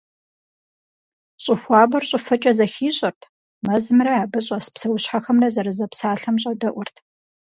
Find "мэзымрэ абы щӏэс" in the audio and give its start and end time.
3.65-4.65